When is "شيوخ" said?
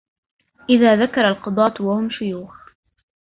2.09-2.69